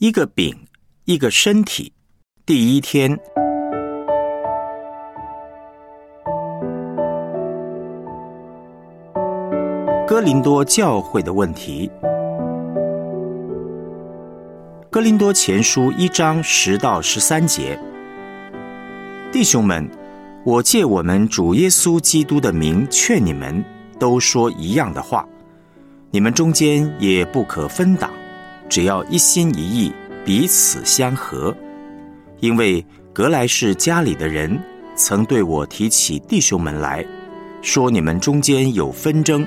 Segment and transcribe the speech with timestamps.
[0.00, 0.56] 一个饼，
[1.06, 1.92] 一个身体。
[2.46, 3.18] 第一天，
[10.06, 11.90] 哥林多教会的问题。
[14.88, 17.76] 哥林多前书一章十到十三节，
[19.32, 19.90] 弟兄们，
[20.44, 23.64] 我借我们主耶稣基督的名劝你们，
[23.98, 25.28] 都说一样的话。
[26.12, 28.12] 你们中间也不可分党，
[28.68, 29.92] 只要一心一意，
[30.24, 31.56] 彼此相合。
[32.40, 34.58] 因为格莱士家里的人
[34.94, 37.04] 曾对我提起弟兄们来，
[37.62, 39.46] 说你们中间有纷争。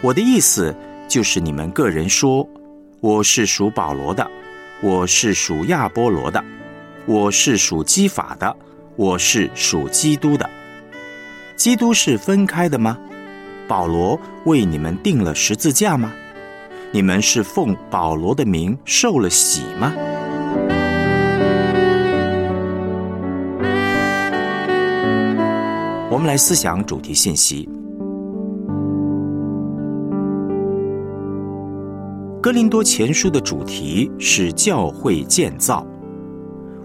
[0.00, 0.74] 我的意思
[1.06, 2.48] 就是你们个人说，
[3.00, 4.28] 我是属保罗的，
[4.80, 6.42] 我是属亚波罗的，
[7.06, 8.56] 我是属基法的，
[8.96, 10.50] 我是属基督的。
[11.54, 12.98] 基督是分开的吗？
[13.68, 16.12] 保罗为你们定了十字架吗？
[16.94, 19.94] 你们是奉保罗的名受了洗吗？
[26.10, 27.66] 我们来思想主题信息。
[32.42, 35.86] 哥林多前书的主题是教会建造。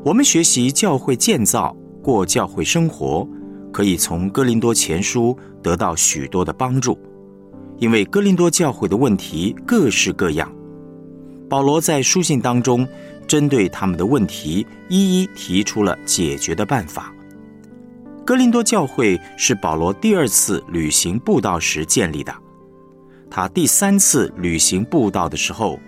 [0.06, 3.28] 我们学习教会建造，过教会生活。
[3.74, 6.98] 可以从哥林多前书得到许多的帮助，
[7.78, 10.52] 因为哥林多教会的问题各式各样。
[11.50, 12.88] 保罗在书信当中
[13.28, 17.14] 针对他们的问题一一提出了解决的办法。
[18.26, 22.34] 哥林多教会是保罗第二次旅行布道时建立的，
[23.30, 25.80] 他第三次旅行布道的时候，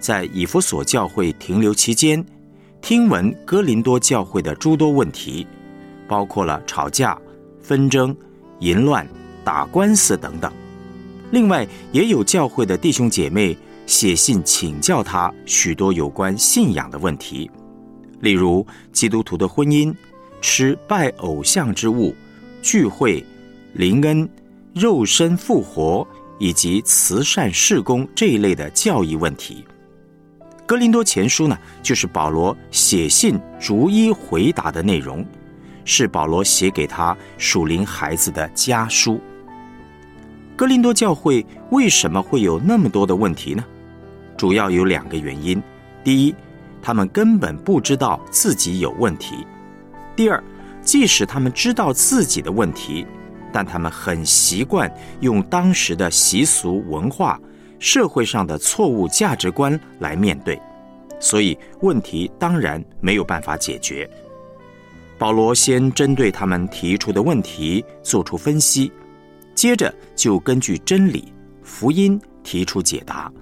[0.00, 2.24] 在以弗所教会停留期间，
[2.80, 5.46] 听闻哥林多教会的诸多问题，
[6.08, 7.16] 包括了吵架。
[7.60, 8.14] 纷争、
[8.60, 9.08] 淫乱、
[9.42, 10.52] 打官司等等，
[11.30, 17.50] 另外也有教会的弟兄姐妹写信请教他许多有关信仰的问题，
[18.20, 19.94] 例如基督徒的婚姻、
[20.40, 22.14] 吃拜偶像之物、
[22.62, 23.24] 聚会、
[23.72, 24.28] 灵恩、
[24.74, 26.06] 肉身复活
[26.38, 29.64] 以及慈善事工这一类的教义问题。
[30.66, 35.24] 哥林多前书呢，就是保罗写信逐一回答的内容。
[35.86, 39.20] 是保罗写给他属灵孩子的家书。
[40.56, 43.64] 哥林多教会为什么会有那么多的问题呢？
[44.36, 45.60] 主要有两个原因：
[46.04, 46.34] 第一，
[46.80, 49.44] 他们根本不知道自己有问题；
[50.14, 50.42] 第二，
[50.80, 53.04] 即使他们知道自己的问题，
[53.52, 57.40] 但他们很习惯用当时的习俗、文化、
[57.80, 60.60] 社会上的错误价值观来面对，
[61.18, 64.08] 所以问题当然没有办法解决。
[65.18, 68.92] 保罗先针对他们提出的问题做出分析，
[69.54, 71.32] 接着就根据真理、
[71.62, 73.32] 福音提出解答。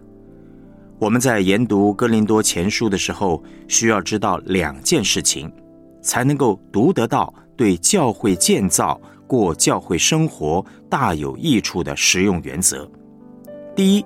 [0.98, 5.52] 我们在研读哥林多前书的时候，需要知道两件事情，
[6.00, 12.88] 才能够读得到对教会建造、过教会生活大有益处的实用原则。
[13.74, 14.04] 第一，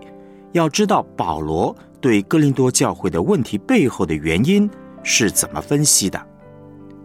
[0.53, 4.71] 要知道保罗对哥林多教会的问题背后的原因
[5.03, 6.19] 是怎么分析的。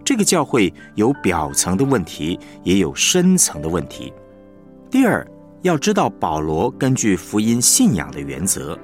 [0.04, 4.10] 这个教会有表层的问题，也有深层的问题。
[4.92, 5.26] 第二，
[5.62, 8.78] 要知道保罗根据福音信仰的原则，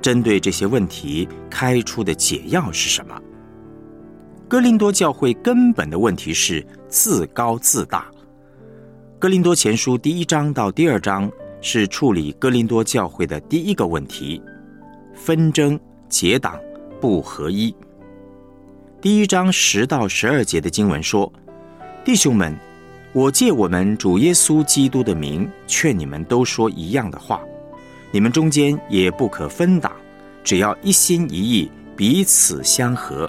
[0.00, 3.14] 针对这些问题开出的解药是什么？
[4.48, 8.06] 哥林多教会根本的问题是自高自大。
[9.18, 14.42] 哥林多前书第一章到第二章是处理哥林多教会的第一个问题：
[15.14, 15.78] 纷争、
[16.08, 16.58] 结党、
[17.02, 17.76] 不合一。
[18.98, 21.30] 第一章十到十二节的经文说
[22.02, 22.58] ：“弟兄们，
[23.12, 27.40] 我借我们主耶稣基督的名劝你们，都说一样的话。
[28.12, 29.90] 你们中间也不可分党，
[30.44, 33.28] 只要一心一意，彼此相合。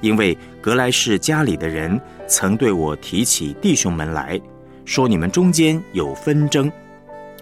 [0.00, 4.40] 因为格莱士家里的人曾对我提起弟兄们来
[4.84, 6.70] 说，你们中间有纷争。”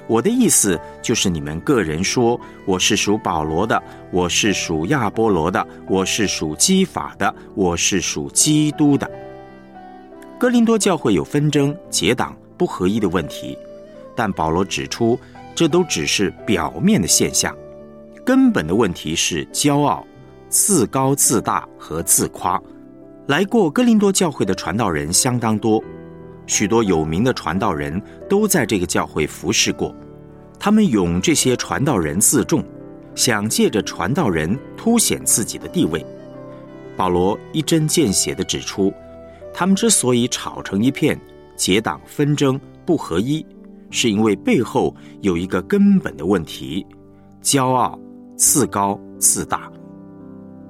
[0.06, 9.08] 我的意思就是，你们个人说我是属保罗的，我是属亚波罗的，我是属基法的，我是属基督的。
[10.40, 13.58] 哥林多教会有纷争、结党、不合一的问题，
[14.16, 15.20] 但保罗指出，
[15.54, 17.54] 这都只是表面的现象，
[18.24, 20.02] 根本的问题是骄傲、
[20.48, 22.58] 自高自大和自夸。
[23.26, 25.78] 来过哥林多教会的传道人相当多。
[26.46, 29.94] 许多有名的传道人都在这个教会服侍过，
[30.58, 32.64] 他们拥这些传道人自重，
[33.14, 36.02] 想借着传道人凸显自己的地位。
[36.96, 38.90] 保罗一针见血地指出，
[39.52, 41.20] 他们之所以吵成一片、
[41.56, 43.44] 结党纷争、不合一，
[43.90, 46.86] 是因为背后有一个根本的问题：
[47.42, 47.98] 骄傲、
[48.36, 49.70] 自高自大。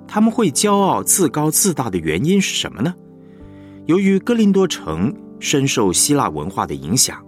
[0.09, 2.95] 他们会骄傲自高自大的原因是什么呢？
[3.87, 7.25] 由于哥林多城深受希腊文化的影响，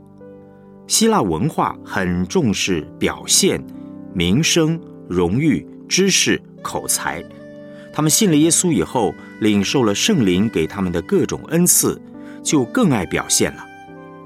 [0.88, 3.64] 希腊文化很重视表现、
[4.12, 7.24] 名声、荣誉、知识、口才。
[7.92, 12.00] 他们信了耶稣以后，领受了圣灵给他们的各种恩赐，
[12.42, 13.64] 就更爱表现了。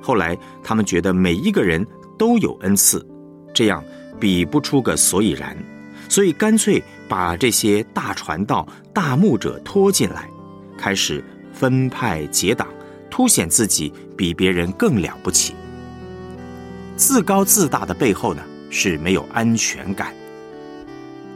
[0.00, 1.84] 后来，他们觉得每一个人
[2.16, 3.04] 都有恩赐，
[3.52, 3.82] 这样
[4.20, 5.56] 比不出个所以然，
[6.08, 10.30] 所以干脆把这些大传道、大牧者拖进来，
[10.78, 11.22] 开始
[11.52, 12.68] 分派结党，
[13.10, 15.54] 凸显自己比别人更了不起。
[16.94, 20.14] 自高自大的背后呢，是没有安全感。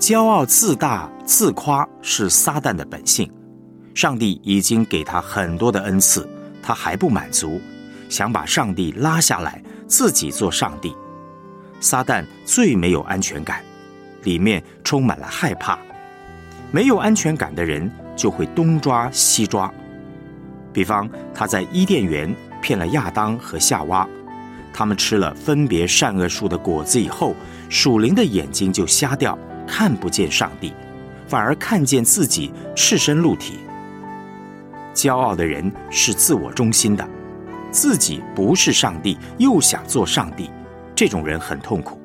[0.00, 3.30] 骄傲自大自夸是撒旦的本性，
[3.94, 6.26] 上帝已经给他很多的恩赐，
[6.62, 7.60] 他还不满足，
[8.08, 10.96] 想把上帝拉下来，自己做上帝。
[11.80, 13.62] 撒旦最没有安全感，
[14.22, 15.78] 里面充满了害怕。
[16.72, 19.70] 没有安全感的人就会东抓西抓，
[20.72, 24.08] 比方他在伊甸园骗了亚当和夏娃，
[24.72, 27.34] 他们吃了分别善恶树的果子以后，
[27.68, 29.38] 属灵的眼睛就瞎掉。
[29.70, 30.72] 看不见上帝，
[31.28, 33.60] 反而看见自己赤身露体。
[34.92, 37.08] 骄傲的人是自我中心的，
[37.70, 40.50] 自己不是上帝，又想做上帝，
[40.92, 42.00] 这种人很痛苦。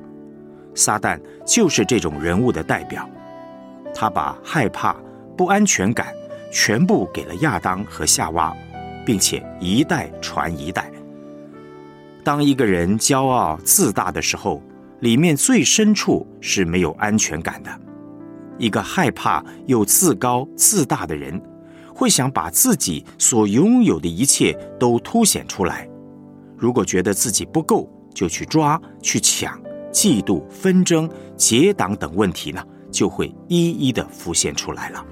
[0.76, 3.10] 撒旦就是这种人物的代表，
[3.92, 4.94] 他把害怕、
[5.36, 6.14] 不安全感
[6.52, 8.54] 全部给了亚当和夏娃，
[9.04, 10.88] 并且一代传一代。
[12.22, 14.62] 当一个人骄傲自大的时候，
[15.00, 17.70] 里面最深处是没有安全感的。
[18.58, 21.38] 一个害怕又自高自大的人，
[21.94, 25.86] 会想把自己所拥有的一切都凸显出来。
[26.56, 29.60] 如果觉得自己不够，就去抓、去抢，
[29.92, 31.06] 嫉妒、纷争、
[31.36, 35.04] 结党等问题呢，就会一一的浮现出来了。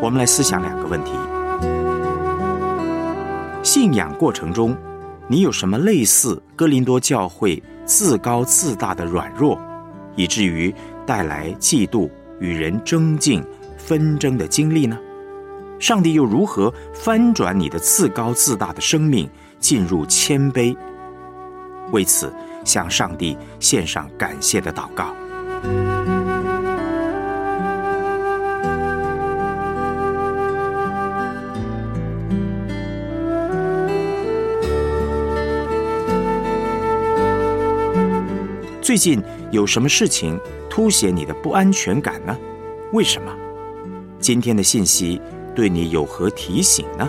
[0.00, 1.10] 我们来思想两个问题：
[3.64, 4.76] 信仰过程中。
[5.28, 9.60] 你有什么类似哥林多教会自高自大的软弱，
[10.14, 10.72] 以至于
[11.04, 12.08] 带来嫉妒、
[12.38, 13.44] 与人争竞、
[13.76, 14.96] 纷争的经历呢？
[15.78, 19.28] 上帝又如何翻转你的自高自大的生命，
[19.58, 20.76] 进入谦卑？
[21.92, 22.32] 为此，
[22.64, 25.14] 向上帝献上感谢的祷告。
[38.96, 40.40] 最近有什么事情
[40.70, 42.34] 凸显你的不安全感呢？
[42.94, 43.30] 为什么？
[44.18, 45.20] 今天的信息
[45.54, 47.06] 对你有何提醒呢？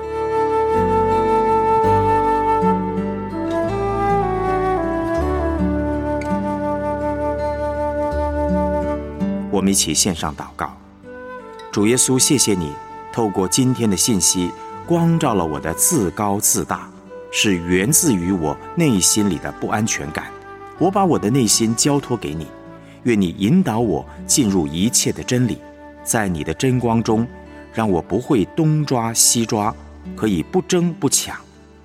[9.50, 10.76] 我们一起献上祷告，
[11.72, 12.74] 主耶稣，谢谢你
[13.14, 14.52] 透过今天的信息
[14.86, 16.90] 光照了我的自高自大，
[17.32, 20.26] 是源自于我内心里的不安全感。
[20.80, 22.48] 我把我的内心交托给你，
[23.04, 25.58] 愿你引导我进入一切的真理，
[26.04, 27.28] 在你的真光中，
[27.74, 29.74] 让我不会东抓西抓，
[30.16, 31.36] 可以不争不抢，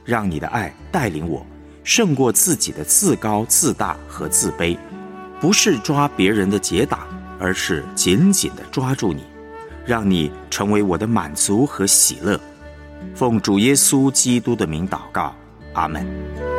[0.04, 1.44] 让你的爱带领我，
[1.84, 4.76] 胜过自己的自高自大和自卑，
[5.40, 7.00] 不是抓别人的结党，
[7.38, 9.24] 而是紧紧地抓住你，
[9.86, 12.38] 让你成为我的满足和喜乐。
[13.14, 15.34] 奉主耶稣基督的名祷告，
[15.72, 16.51] 阿门。